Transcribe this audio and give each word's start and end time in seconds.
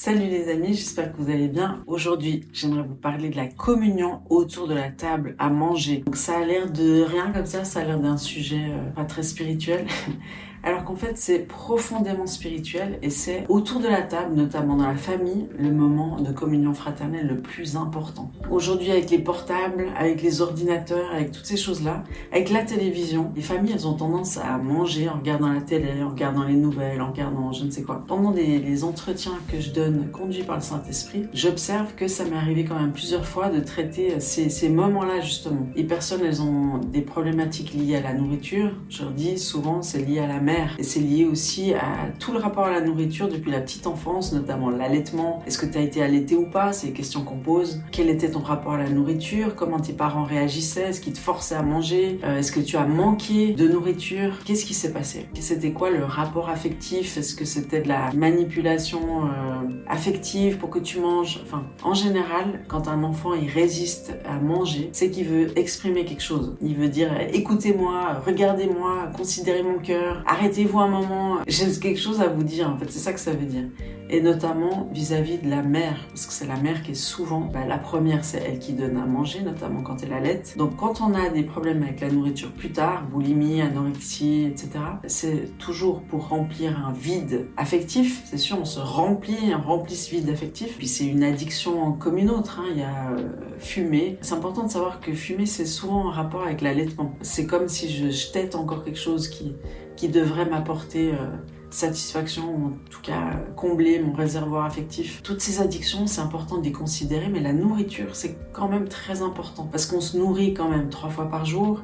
Salut 0.00 0.28
les 0.28 0.48
amis, 0.48 0.74
j'espère 0.74 1.10
que 1.10 1.20
vous 1.20 1.28
allez 1.28 1.48
bien. 1.48 1.82
Aujourd'hui, 1.88 2.44
j'aimerais 2.52 2.84
vous 2.86 2.94
parler 2.94 3.30
de 3.30 3.36
la 3.36 3.48
communion 3.48 4.20
autour 4.30 4.68
de 4.68 4.74
la 4.74 4.90
table 4.90 5.34
à 5.40 5.50
manger. 5.50 6.04
Donc 6.06 6.14
ça 6.14 6.38
a 6.38 6.44
l'air 6.44 6.70
de 6.70 7.02
rien 7.02 7.32
comme 7.32 7.46
ça, 7.46 7.64
ça 7.64 7.80
a 7.80 7.84
l'air 7.84 7.98
d'un 7.98 8.16
sujet 8.16 8.66
euh, 8.70 8.90
pas 8.94 9.04
très 9.04 9.24
spirituel. 9.24 9.88
alors 10.62 10.84
qu'en 10.84 10.96
fait 10.96 11.16
c'est 11.16 11.40
profondément 11.40 12.26
spirituel 12.26 12.98
et 13.02 13.10
c'est 13.10 13.44
autour 13.48 13.80
de 13.80 13.88
la 13.88 14.02
table, 14.02 14.34
notamment 14.34 14.76
dans 14.76 14.86
la 14.86 14.96
famille, 14.96 15.46
le 15.58 15.70
moment 15.70 16.20
de 16.20 16.32
communion 16.32 16.74
fraternelle 16.74 17.26
le 17.26 17.36
plus 17.36 17.76
important. 17.76 18.30
Aujourd'hui 18.50 18.90
avec 18.90 19.10
les 19.10 19.18
portables, 19.18 19.86
avec 19.96 20.22
les 20.22 20.40
ordinateurs, 20.40 21.10
avec 21.12 21.32
toutes 21.32 21.46
ces 21.46 21.56
choses-là, 21.56 22.04
avec 22.32 22.50
la 22.50 22.62
télévision, 22.62 23.32
les 23.36 23.42
familles 23.42 23.72
elles 23.74 23.86
ont 23.86 23.94
tendance 23.94 24.36
à 24.38 24.58
manger 24.58 25.08
en 25.08 25.14
regardant 25.14 25.52
la 25.52 25.60
télé, 25.60 26.02
en 26.02 26.10
regardant 26.10 26.44
les 26.44 26.56
nouvelles, 26.56 27.00
en 27.00 27.12
regardant 27.12 27.52
je 27.52 27.64
ne 27.64 27.70
sais 27.70 27.82
quoi. 27.82 28.04
Pendant 28.06 28.30
les, 28.30 28.68
entretiens 28.84 29.32
que 29.50 29.58
je 29.58 29.72
donne 29.72 29.87
conduits 30.12 30.42
par 30.42 30.56
le 30.56 30.62
Saint-Esprit, 30.62 31.26
j'observe 31.32 31.94
que 31.94 32.08
ça 32.08 32.24
m'est 32.24 32.36
arrivé 32.36 32.64
quand 32.64 32.78
même 32.78 32.92
plusieurs 32.92 33.26
fois 33.26 33.48
de 33.48 33.60
traiter 33.60 34.18
ces, 34.20 34.48
ces 34.48 34.68
moments-là 34.68 35.20
justement. 35.20 35.68
Les 35.76 35.84
personnes 35.84 36.22
elles 36.24 36.42
ont 36.42 36.78
des 36.78 37.02
problématiques 37.02 37.74
liées 37.74 37.96
à 37.96 38.00
la 38.00 38.14
nourriture, 38.14 38.72
je 38.88 39.02
leur 39.02 39.12
dis 39.12 39.38
souvent 39.38 39.82
c'est 39.82 40.04
lié 40.04 40.18
à 40.18 40.26
la 40.26 40.38
et 40.78 40.82
c'est 40.82 41.00
lié 41.00 41.24
aussi 41.24 41.74
à 41.74 42.08
tout 42.18 42.32
le 42.32 42.38
rapport 42.38 42.64
à 42.64 42.70
la 42.70 42.80
nourriture 42.80 43.28
depuis 43.28 43.50
la 43.50 43.60
petite 43.60 43.86
enfance, 43.86 44.32
notamment 44.32 44.70
l'allaitement. 44.70 45.42
Est-ce 45.46 45.58
que 45.58 45.66
tu 45.66 45.76
as 45.76 45.82
été 45.82 46.02
allaité 46.02 46.36
ou 46.36 46.46
pas? 46.46 46.72
C'est 46.72 46.88
les 46.88 46.92
questions 46.92 47.22
qu'on 47.22 47.38
pose. 47.38 47.82
Quel 47.90 48.08
était 48.08 48.30
ton 48.30 48.40
rapport 48.40 48.74
à 48.74 48.78
la 48.78 48.88
nourriture? 48.88 49.54
Comment 49.56 49.80
tes 49.80 49.92
parents 49.92 50.24
réagissaient? 50.24 50.88
Est-ce 50.88 51.00
qu'ils 51.00 51.12
te 51.12 51.18
forçaient 51.18 51.56
à 51.56 51.62
manger? 51.62 52.20
Euh, 52.24 52.38
Est-ce 52.38 52.52
que 52.52 52.60
tu 52.60 52.76
as 52.76 52.86
manqué 52.86 53.52
de 53.52 53.68
nourriture? 53.68 54.38
Qu'est-ce 54.44 54.64
qui 54.64 54.74
s'est 54.74 54.92
passé? 54.92 55.28
C'était 55.34 55.72
quoi 55.72 55.90
le 55.90 56.04
rapport 56.04 56.48
affectif? 56.48 57.16
Est-ce 57.18 57.34
que 57.34 57.44
c'était 57.44 57.82
de 57.82 57.88
la 57.88 58.12
manipulation 58.14 59.26
euh, 59.26 59.57
affective 59.88 60.58
pour 60.58 60.70
que 60.70 60.78
tu 60.78 61.00
manges 61.00 61.40
Enfin, 61.42 61.64
en 61.82 61.94
général, 61.94 62.64
quand 62.68 62.88
un 62.88 63.02
enfant 63.02 63.34
il 63.34 63.48
résiste 63.48 64.14
à 64.24 64.38
manger, 64.38 64.90
c'est 64.92 65.10
qu'il 65.10 65.26
veut 65.26 65.58
exprimer 65.58 66.04
quelque 66.04 66.22
chose. 66.22 66.56
Il 66.60 66.76
veut 66.76 66.88
dire 66.88 67.10
écoutez-moi, 67.32 68.20
regardez-moi, 68.24 69.10
considérez 69.16 69.62
mon 69.62 69.78
cœur, 69.78 70.22
arrêtez-vous 70.26 70.78
un 70.78 70.88
moment, 70.88 71.38
j'ai 71.46 71.66
quelque 71.78 72.00
chose 72.00 72.20
à 72.20 72.28
vous 72.28 72.42
dire, 72.42 72.68
en 72.70 72.76
fait, 72.76 72.90
c'est 72.90 72.98
ça 72.98 73.12
que 73.12 73.20
ça 73.20 73.32
veut 73.32 73.46
dire. 73.46 73.64
Et 74.10 74.22
notamment 74.22 74.88
vis-à-vis 74.92 75.38
de 75.38 75.50
la 75.50 75.62
mère, 75.62 76.06
parce 76.08 76.26
que 76.26 76.32
c'est 76.32 76.46
la 76.46 76.56
mère 76.56 76.82
qui 76.82 76.92
est 76.92 76.94
souvent, 76.94 77.40
bah, 77.40 77.66
la 77.66 77.76
première, 77.76 78.24
c'est 78.24 78.38
elle 78.38 78.58
qui 78.58 78.72
donne 78.72 78.96
à 78.96 79.04
manger, 79.04 79.42
notamment 79.42 79.82
quand 79.82 80.02
elle 80.02 80.14
allait. 80.14 80.42
Donc 80.56 80.76
quand 80.76 81.02
on 81.02 81.12
a 81.12 81.28
des 81.28 81.42
problèmes 81.42 81.82
avec 81.82 82.00
la 82.00 82.10
nourriture 82.10 82.50
plus 82.52 82.72
tard, 82.72 83.04
boulimie, 83.10 83.60
anorexie, 83.60 84.46
etc., 84.46 84.70
c'est 85.06 85.58
toujours 85.58 86.00
pour 86.02 86.28
remplir 86.28 86.86
un 86.86 86.92
vide 86.92 87.48
affectif. 87.56 88.22
C'est 88.24 88.38
sûr, 88.38 88.58
on 88.58 88.64
se 88.64 88.80
remplit, 88.80 89.52
ce 89.88 90.10
vide 90.10 90.28
affectif. 90.30 90.76
Puis 90.78 90.88
c'est 90.88 91.06
une 91.06 91.22
addiction 91.22 91.92
comme 91.92 92.18
une 92.18 92.30
autre. 92.30 92.60
Hein. 92.60 92.66
Il 92.72 92.78
y 92.78 92.82
a 92.82 93.10
euh, 93.10 93.28
fumer. 93.58 94.18
C'est 94.20 94.34
important 94.34 94.64
de 94.64 94.70
savoir 94.70 95.00
que 95.00 95.12
fumer, 95.12 95.46
c'est 95.46 95.66
souvent 95.66 96.06
en 96.06 96.10
rapport 96.10 96.42
avec 96.42 96.60
l'allaitement. 96.60 97.16
C'est 97.22 97.46
comme 97.46 97.68
si 97.68 97.90
je 97.90 98.10
jetais 98.10 98.54
encore 98.56 98.84
quelque 98.84 98.98
chose 98.98 99.28
qui 99.28 99.54
qui 99.98 100.08
devrait 100.08 100.46
m'apporter 100.46 101.10
euh, 101.12 101.36
satisfaction 101.70 102.44
ou 102.48 102.66
en 102.66 102.72
tout 102.88 103.02
cas 103.02 103.32
combler 103.56 103.98
mon 103.98 104.12
réservoir 104.12 104.64
affectif. 104.64 105.22
Toutes 105.22 105.40
ces 105.40 105.60
addictions, 105.60 106.06
c'est 106.06 106.20
important 106.20 106.58
de 106.58 106.64
les 106.64 106.72
considérer, 106.72 107.28
mais 107.28 107.40
la 107.40 107.52
nourriture, 107.52 108.14
c'est 108.14 108.36
quand 108.52 108.68
même 108.68 108.88
très 108.88 109.22
important 109.22 109.68
parce 109.70 109.86
qu'on 109.86 110.00
se 110.00 110.16
nourrit 110.16 110.54
quand 110.54 110.68
même 110.68 110.88
trois 110.88 111.10
fois 111.10 111.28
par 111.28 111.44
jour. 111.44 111.82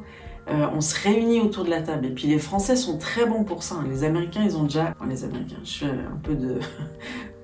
Euh, 0.48 0.66
on 0.75 0.81
se 0.81 0.94
réunit 1.03 1.41
autour 1.41 1.64
de 1.64 1.70
la 1.70 1.81
table. 1.81 2.06
Et 2.06 2.11
puis 2.11 2.28
les 2.28 2.38
Français 2.38 2.77
sont 2.77 2.98
très 2.98 3.27
bons 3.27 3.44
pour 3.44 3.62
ça. 3.62 3.77
Les 3.88 4.05
Américains, 4.05 4.42
ils 4.44 4.56
ont 4.56 4.64
déjà... 4.64 4.94
les 5.09 5.25
Américains, 5.25 5.56
je 5.64 5.78
fais 5.78 5.86
un 5.86 6.19
peu 6.22 6.34
de 6.34 6.61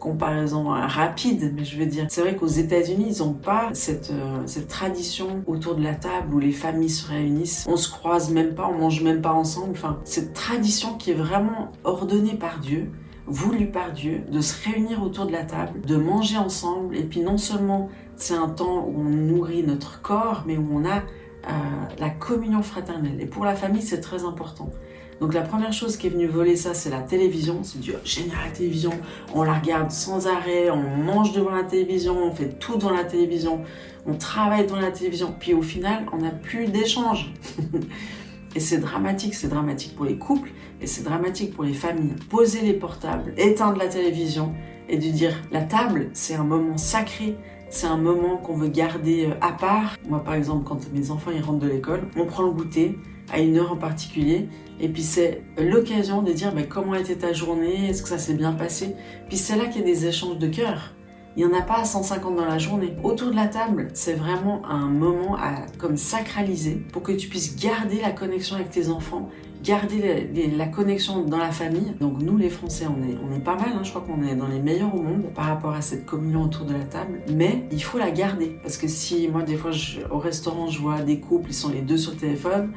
comparaison 0.01 0.65
rapide, 0.65 1.53
mais 1.55 1.65
je 1.65 1.79
veux 1.79 1.87
dire, 1.87 2.07
c'est 2.09 2.23
vrai 2.23 2.35
qu'aux 2.35 2.47
États-Unis, 2.47 3.15
ils 3.17 3.23
n'ont 3.23 3.35
pas 3.35 3.71
cette, 3.75 4.11
euh, 4.11 4.43
cette 4.47 4.67
tradition 4.67 5.45
autour 5.47 5.77
de 5.77 5.83
la 5.85 5.95
table 5.95 6.35
où 6.35 6.41
les 6.41 6.51
familles 6.51 6.91
se 6.91 7.07
réunissent. 7.07 7.67
On 7.69 7.77
se 7.77 7.89
croise 7.89 8.33
même 8.33 8.55
pas, 8.55 8.69
on 8.69 8.79
mange 8.79 9.03
même 9.03 9.21
pas 9.21 9.33
ensemble. 9.33 9.73
Enfin, 9.73 10.01
cette 10.05 10.33
tradition 10.33 10.97
qui 10.97 11.13
est 11.13 11.15
vraiment 11.15 11.71
ordonnée 11.85 12.35
par 12.35 12.59
Dieu 12.59 12.91
voulu 13.27 13.67
par 13.67 13.93
Dieu, 13.93 14.23
de 14.29 14.41
se 14.41 14.69
réunir 14.69 15.03
autour 15.05 15.27
de 15.27 15.33
la 15.33 15.45
table, 15.45 15.81
de 15.83 15.97
manger 15.97 16.37
ensemble, 16.37 16.97
et 16.97 17.05
puis 17.05 17.21
non 17.21 17.37
seulement 17.37 17.89
c'est 18.17 18.35
un 18.35 18.49
temps 18.49 18.85
où 18.89 19.01
on 19.01 19.05
nourrit 19.05 19.63
notre 19.63 20.03
corps, 20.03 20.43
mais 20.47 20.57
où 20.57 20.69
on 20.73 20.85
a 20.85 20.97
euh, 20.97 21.53
la 21.99 22.11
communion 22.11 22.63
fraternelle. 22.63 23.21
Et 23.21 23.27
pour 23.27 23.45
la 23.45 23.55
famille, 23.55 23.83
c'est 23.83 24.01
très 24.01 24.25
important. 24.25 24.71
Donc 25.21 25.35
la 25.35 25.43
première 25.43 25.73
chose 25.73 25.99
qui 25.99 26.07
est 26.07 26.11
venue 26.11 26.27
voler 26.27 26.57
ça, 26.57 26.73
c'est 26.73 26.89
la 26.89 27.01
télévision. 27.01 27.63
C'est 27.63 27.79
du 27.79 27.93
oh, 27.95 27.99
génial 28.05 28.39
la 28.47 28.51
télévision. 28.51 28.93
On 29.35 29.43
la 29.43 29.55
regarde 29.55 29.91
sans 29.91 30.27
arrêt, 30.27 30.71
on 30.71 30.97
mange 30.97 31.33
devant 31.33 31.51
la 31.51 31.63
télévision, 31.63 32.17
on 32.17 32.35
fait 32.35 32.59
tout 32.59 32.77
dans 32.77 32.91
la 32.91 33.05
télévision, 33.05 33.61
on 34.07 34.15
travaille 34.15 34.67
dans 34.67 34.81
la 34.81 34.91
télévision. 34.91 35.35
Puis 35.39 35.53
au 35.53 35.63
final, 35.63 36.07
on 36.13 36.19
n'a 36.19 36.31
plus 36.31 36.69
d'échange. 36.69 37.33
et 38.57 38.61
c'est 38.61 38.79
dramatique, 38.79 39.35
c'est 39.35 39.49
dramatique 39.49 39.95
pour 39.95 40.07
les 40.07 40.17
couples 40.17 40.51
et 40.81 40.87
c'est 40.87 41.03
dramatique 41.03 41.55
pour 41.55 41.65
les 41.65 41.75
familles. 41.75 42.15
Poser 42.31 42.63
les 42.63 42.73
portables, 42.73 43.35
éteindre 43.37 43.77
la 43.77 43.89
télévision 43.89 44.55
et 44.89 44.97
de 44.97 45.11
dire 45.11 45.37
la 45.53 45.61
table, 45.61 46.09
c'est 46.15 46.35
un 46.35 46.45
moment 46.45 46.79
sacré 46.79 47.37
c'est 47.73 47.87
un 47.87 47.97
moment 47.97 48.37
qu'on 48.37 48.55
veut 48.55 48.69
garder 48.69 49.27
euh, 49.27 49.35
à 49.41 49.53
part. 49.53 49.97
Moi, 50.09 50.23
par 50.25 50.35
exemple, 50.35 50.65
quand 50.65 50.93
mes 50.93 51.13
enfants 51.13 51.31
ils 51.33 51.41
rentrent 51.41 51.61
de 51.61 51.69
l'école, 51.69 52.03
on 52.17 52.27
prend 52.27 52.43
le 52.43 52.51
goûter 52.51 52.99
à 53.33 53.41
une 53.41 53.57
heure 53.57 53.73
en 53.73 53.77
particulier. 53.77 54.49
Et 54.81 54.89
puis 54.89 55.03
c'est 55.03 55.43
l'occasion 55.59 56.23
de 56.23 56.33
dire 56.33 56.53
mais 56.55 56.67
comment 56.67 56.95
était 56.95 57.17
ta 57.17 57.33
journée? 57.33 57.91
Est-ce 57.91 58.03
que 58.03 58.09
ça 58.09 58.19
s'est 58.19 58.35
bien 58.35 58.53
passé? 58.53 58.95
Puis 59.29 59.37
c'est 59.37 59.57
là 59.57 59.67
qu'il 59.67 59.81
y 59.81 59.85
a 59.85 59.87
des 59.87 60.07
échanges 60.07 60.39
de 60.39 60.49
cœur. 60.49 60.95
Il 61.37 61.47
n'y 61.47 61.55
en 61.55 61.57
a 61.57 61.63
pas 61.63 61.79
à 61.81 61.85
150 61.85 62.35
dans 62.35 62.45
la 62.45 62.59
journée. 62.59 62.97
Autour 63.05 63.31
de 63.31 63.37
la 63.37 63.47
table, 63.47 63.89
c'est 63.95 64.15
vraiment 64.15 64.67
un 64.67 64.89
moment 64.89 65.37
à 65.37 65.67
comme 65.79 65.97
sacraliser 65.97 66.83
pour 66.93 67.03
que 67.03 67.13
tu 67.13 67.29
puisses 67.29 67.57
garder 67.57 68.01
la 68.01 68.11
connexion 68.11 68.57
avec 68.57 68.71
tes 68.71 68.89
enfants 68.89 69.29
garder 69.63 70.31
la, 70.57 70.67
connexion 70.67 71.25
dans 71.25 71.39
la 71.39 71.51
famille. 71.51 71.95
Donc 72.01 72.21
nous 72.21 72.37
les 72.37 72.49
Français, 72.49 72.87
on 72.87 73.03
est, 73.03 73.17
on 73.23 73.35
est 73.35 73.41
pas 73.41 73.57
mal, 73.57 73.71
hein. 73.75 73.81
je 73.83 73.91
crois 73.91 74.03
qu'on 74.03 74.23
est 74.23 74.35
dans 74.35 74.49
les 74.49 74.59
meilleurs 74.59 74.95
au 74.95 75.03
monde 75.03 75.25
par 75.35 75.47
rapport 75.47 75.73
à 75.73 75.83
cette 75.83 76.07
communion 76.07 76.43
autour 76.43 76.67
de 76.67 76.73
la 76.73 76.85
table. 76.85 77.21
Mais 77.33 77.65
il 77.71 77.83
faut 77.83 77.99
la 77.99 78.11
garder 78.11 78.59
parce 78.63 78.77
que 78.77 78.89
si 78.89 79.29
moi 79.29 79.43
des 79.43 79.57
fois 79.57 79.73
au 80.11 80.19
restaurant 80.19 80.69
je 80.69 80.81
vois 80.81 81.03
des 81.03 81.21
couples, 81.21 81.51
ils 81.51 81.55
sont 81.55 81.71
les 81.71 81.83
deux 81.83 81.99
sur 81.99 82.13
le 82.13 82.19
téléphone, 82.19 82.73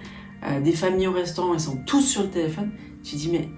euh, 0.46 0.62
des 0.62 0.74
familles 0.74 1.08
au 1.08 1.14
restaurant, 1.14 1.54
ils 1.54 1.60
sont 1.60 1.78
tous 1.86 2.02
sur 2.02 2.24
le 2.24 2.30
téléphone, 2.30 2.72
tu 3.04 3.16
dis 3.16 3.30
mais 3.32 3.50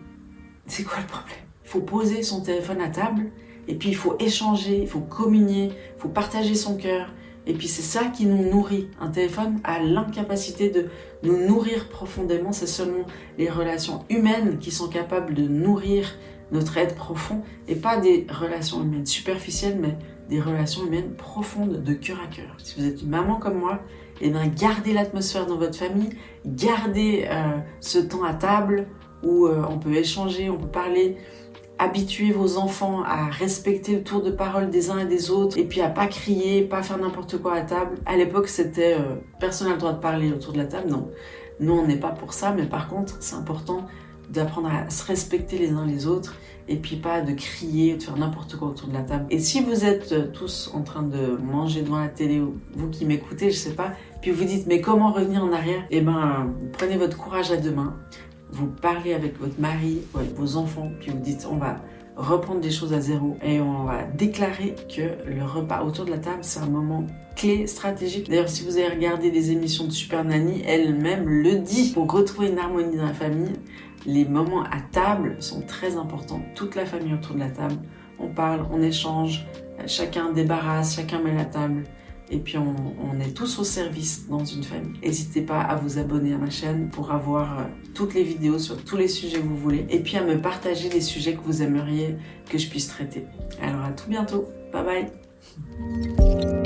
c'est 0.68 0.84
quoi 0.84 1.00
le 1.00 1.08
problème? 1.08 1.38
Il 1.64 1.70
faut 1.70 1.82
poser 1.82 2.24
son 2.24 2.42
téléphone 2.42 2.82
à 2.82 2.90
table 2.90 3.32
et 3.68 3.76
puis 3.76 3.90
il 3.90 3.96
faut 3.96 4.16
échanger, 4.20 4.80
il 4.82 4.88
faut 4.88 5.00
communier, 5.00 5.72
il 5.72 6.02
faut 6.02 6.10
partager 6.10 6.56
son 6.56 6.78
cœur, 6.78 7.12
et 7.48 7.54
puis 7.54 7.68
c'est 7.68 7.82
ça 7.82 8.06
qui 8.06 8.26
nous 8.26 8.50
nourrit. 8.50 8.88
Un 9.00 9.10
téléphone 9.10 9.60
a 9.64 9.80
l'incapacité 9.80 10.70
de 10.70 10.88
nous 11.24 11.38
nourrir 11.48 11.90
profondément. 11.90 12.52
C'est 12.52 12.68
seulement 12.68 13.06
les 13.38 13.50
relations 13.50 14.04
humaines 14.10 14.58
qui 14.60 14.72
sont 14.72 14.88
capables 14.88 15.34
de 15.34 15.44
nourrir 15.48 16.16
notre 16.52 16.78
être 16.78 16.96
profond 16.96 17.42
et 17.68 17.76
pas 17.76 17.98
des 17.98 18.28
relations 18.30 18.82
humaines 18.84 19.06
superficielles, 19.06 19.78
mais 19.80 19.98
des 20.30 20.40
relations 20.40 20.86
humaines 20.86 21.14
profondes 21.16 21.84
de 21.84 21.94
cœur 21.94 22.18
à 22.24 22.28
cœur. 22.28 22.56
Si 22.58 22.80
vous 22.80 22.88
êtes 22.88 23.02
une 23.02 23.10
maman 23.10 23.36
comme 23.38 23.60
moi, 23.60 23.80
eh 24.22 24.30
bien 24.30 24.48
gardez 24.48 24.94
l'atmosphère 24.94 25.46
dans 25.46 25.58
votre 25.58 25.78
famille, 25.78 26.10
gardez 26.46 27.28
euh, 27.30 27.58
ce 27.80 28.00
temps 28.00 28.24
à 28.24 28.34
table 28.34 28.88
où 29.24 29.46
euh, 29.46 29.64
on 29.70 29.78
peut 29.78 29.94
échanger, 29.94 30.50
on 30.50 30.58
peut 30.58 30.68
parler, 30.68 31.18
habituer 31.78 32.32
vos 32.32 32.58
enfants 32.58 33.04
à 33.04 33.26
respecter 33.26 33.94
le 33.94 34.04
tour 34.04 34.22
de 34.22 34.32
parole 34.32 34.70
des 34.70 34.90
uns 34.90 35.00
et 35.00 35.06
des 35.06 35.30
autres 35.32 35.58
et 35.58 35.66
puis 35.66 35.82
à 35.82 35.90
pas 35.90 36.08
crier, 36.08 36.62
pas 36.62 36.82
faire 36.82 36.98
n'importe 36.98 37.38
quoi 37.42 37.54
à 37.54 37.62
table. 37.62 37.98
À 38.06 38.16
l'époque, 38.16 38.48
c'était 38.48 38.94
euh, 38.94 39.16
personne 39.40 39.68
n'a 39.68 39.74
le 39.74 39.80
droit 39.80 39.94
de 39.94 40.00
parler 40.00 40.32
autour 40.32 40.54
de 40.54 40.60
la 40.60 40.66
table. 40.66 40.90
Non, 40.90 41.10
nous 41.60 41.74
on 41.74 41.86
n'est 41.86 42.00
pas 42.00 42.12
pour 42.12 42.34
ça, 42.34 42.54
mais 42.56 42.66
par 42.66 42.88
contre, 42.88 43.18
c'est 43.20 43.36
important 43.36 43.86
d'apprendre 44.30 44.70
à 44.70 44.90
se 44.90 45.06
respecter 45.06 45.58
les 45.58 45.72
uns 45.72 45.86
les 45.86 46.08
autres 46.08 46.36
et 46.68 46.78
puis 46.78 46.96
pas 46.96 47.22
de 47.22 47.32
crier, 47.34 47.96
de 47.96 48.04
faire 48.04 48.18
n'importe 48.18 48.56
quoi 48.56 48.70
autour 48.70 48.88
de 48.90 48.94
la 48.94 49.04
table. 49.04 49.26
Et 49.30 49.40
si 49.40 49.62
vous 49.62 49.86
êtes 49.86 50.12
euh, 50.14 50.28
tous 50.34 50.72
en 50.74 50.82
train 50.82 51.04
de 51.04 51.38
manger 51.38 51.84
devant 51.84 52.00
la 52.00 52.08
télé, 52.08 52.40
ou 52.40 52.56
vous 52.74 52.90
qui 52.90 53.06
m'écoutez, 53.06 53.52
je 53.52 53.58
sais 53.58 53.76
pas, 53.76 53.92
puis 54.22 54.32
vous 54.32 54.46
dites 54.46 54.66
mais 54.66 54.82
comment 54.82 55.12
revenir 55.12 55.44
en 55.44 55.54
arrière? 55.54 55.84
Eh 55.92 56.02
ben, 56.02 56.54
prenez 56.74 56.98
votre 56.98 57.18
courage 57.18 57.52
à 57.52 57.58
deux 57.58 57.72
mains 57.72 57.96
vous 58.56 58.68
parlez 58.68 59.14
avec 59.14 59.40
votre 59.40 59.60
mari 59.60 60.00
ou 60.14 60.20
avec 60.20 60.34
vos 60.34 60.56
enfants, 60.58 60.92
puis 61.00 61.12
vous 61.12 61.20
dites 61.20 61.48
on 61.50 61.58
va 61.58 61.78
reprendre 62.16 62.62
des 62.62 62.72
choses 62.72 62.94
à 62.94 63.02
zéro 63.02 63.38
et 63.44 63.60
on 63.60 63.84
va 63.84 64.04
déclarer 64.04 64.76
que 64.88 65.02
le 65.30 65.44
repas 65.44 65.84
autour 65.84 66.06
de 66.06 66.12
la 66.12 66.18
table, 66.18 66.40
c'est 66.42 66.62
un 66.62 66.70
moment 66.70 67.06
clé 67.36 67.68
stratégique. 67.68 68.30
D'ailleurs, 68.30 68.48
si 68.48 68.64
vous 68.64 68.78
avez 68.78 68.88
regardé 68.88 69.30
les 69.30 69.52
émissions 69.52 69.86
de 69.86 69.92
Super 69.92 70.24
Nanny, 70.24 70.64
elle-même 70.66 71.28
le 71.28 71.58
dit. 71.58 71.92
Pour 71.92 72.10
retrouver 72.10 72.48
une 72.48 72.58
harmonie 72.58 72.96
dans 72.96 73.04
la 73.04 73.14
famille, 73.14 73.52
les 74.06 74.26
moments 74.26 74.64
à 74.64 74.82
table 74.92 75.38
sont 75.40 75.62
très 75.62 75.98
importants. 75.98 76.42
Toute 76.56 76.76
la 76.76 76.86
famille 76.86 77.14
autour 77.14 77.36
de 77.36 77.40
la 77.40 77.50
table, 77.50 77.78
on 78.20 78.28
parle, 78.28 78.66
on 78.72 78.82
échange, 78.82 79.46
chacun 79.88 80.32
débarrasse, 80.32 80.96
chacun 80.96 81.22
met 81.22 81.34
la 81.34 81.46
table. 81.46 81.84
Et 82.32 82.40
puis 82.40 82.58
on, 82.58 83.20
est 83.20 83.36
tous 83.36 83.60
au 83.60 83.64
service 83.64 84.28
dans 84.28 84.44
une 84.44 84.64
famille. 84.64 85.00
N'hésitez 85.04 85.42
pas 85.42 85.62
à 85.62 85.76
vous 85.76 86.00
abonner 86.00 86.34
à 86.34 86.38
ma 86.38 86.50
chaîne 86.50 86.90
pour 86.90 87.12
avoir 87.12 87.60
euh, 87.60 87.64
toutes 87.94 88.16
les 88.16 88.24
vidéos 88.24 88.58
sur 88.58 88.84
tous 88.84 88.98
les 88.98 89.08
sujets 89.08 89.38
que 89.38 89.46
vous 89.46 89.56
voulez. 89.56 89.86
Et 89.90 90.00
puis 90.00 90.18
à 90.18 90.24
me 90.24 90.42
partager 90.42 90.90
les 90.90 91.02
sujets 91.02 91.36
que 91.36 91.42
vous 91.42 91.62
aimeriez 91.62 92.16
que 92.50 92.58
je 92.58 92.68
puisse 92.68 92.88
traiter. 92.88 93.26
Alors 93.62 93.86
à 93.86 93.92
tout 93.92 94.10
bientôt. 94.10 94.46
Bye 94.74 94.84
bye. 94.84 96.65